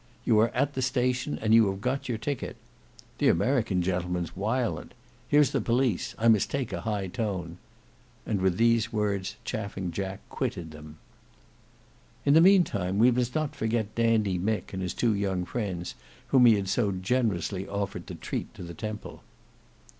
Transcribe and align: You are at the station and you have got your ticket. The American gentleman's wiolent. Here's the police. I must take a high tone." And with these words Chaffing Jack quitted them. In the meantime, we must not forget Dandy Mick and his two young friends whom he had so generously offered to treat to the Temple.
You 0.25 0.39
are 0.39 0.49
at 0.55 0.73
the 0.73 0.81
station 0.81 1.37
and 1.43 1.53
you 1.53 1.69
have 1.69 1.79
got 1.79 2.09
your 2.09 2.17
ticket. 2.17 2.55
The 3.19 3.27
American 3.27 3.83
gentleman's 3.83 4.35
wiolent. 4.35 4.95
Here's 5.27 5.51
the 5.51 5.61
police. 5.61 6.15
I 6.17 6.27
must 6.27 6.49
take 6.49 6.73
a 6.73 6.81
high 6.81 7.05
tone." 7.05 7.59
And 8.25 8.41
with 8.41 8.57
these 8.57 8.91
words 8.91 9.35
Chaffing 9.45 9.91
Jack 9.91 10.21
quitted 10.27 10.71
them. 10.71 10.97
In 12.25 12.33
the 12.33 12.41
meantime, 12.41 12.97
we 12.97 13.11
must 13.11 13.35
not 13.35 13.55
forget 13.55 13.93
Dandy 13.93 14.39
Mick 14.39 14.73
and 14.73 14.81
his 14.81 14.95
two 14.95 15.13
young 15.13 15.45
friends 15.45 15.93
whom 16.29 16.47
he 16.47 16.55
had 16.55 16.67
so 16.67 16.91
generously 16.91 17.67
offered 17.67 18.07
to 18.07 18.15
treat 18.15 18.51
to 18.55 18.63
the 18.63 18.73
Temple. 18.73 19.21